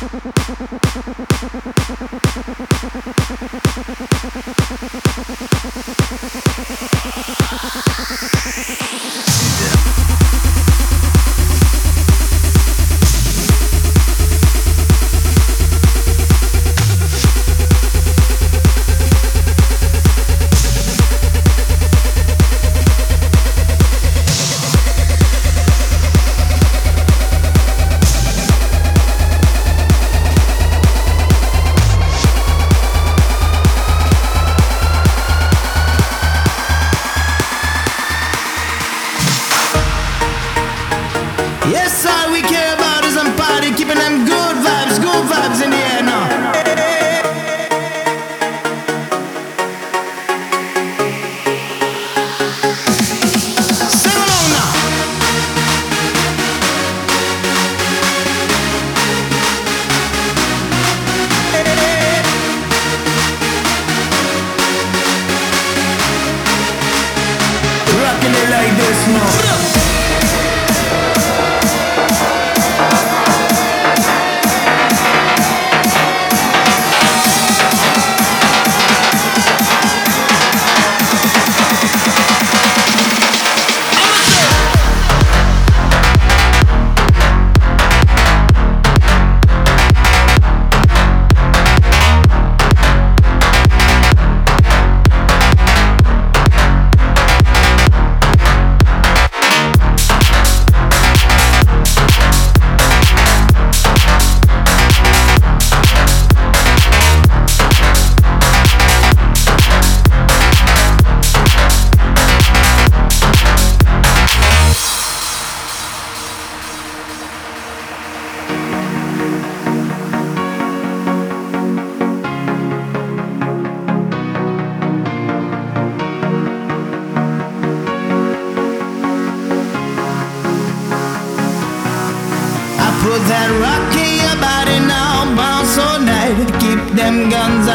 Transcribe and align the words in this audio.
you 0.00 0.32
Yes, 41.70 42.04
I 42.04 42.30
will. 42.32 42.39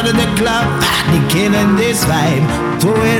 Out 0.00 0.08
of 0.08 0.16
the 0.16 0.30
club, 0.40 0.66
they 1.12 1.22
killing 1.28 1.76
this 1.76 2.04
vibe. 2.04 2.46
Throw 2.80 2.96
it 3.04 3.19